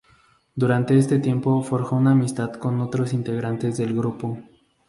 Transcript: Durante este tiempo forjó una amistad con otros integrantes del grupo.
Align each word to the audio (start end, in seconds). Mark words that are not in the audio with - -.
Durante 0.55 0.97
este 0.97 1.19
tiempo 1.19 1.61
forjó 1.61 1.95
una 1.95 2.13
amistad 2.13 2.53
con 2.53 2.81
otros 2.81 3.13
integrantes 3.13 3.77
del 3.77 3.93
grupo. 3.93 4.39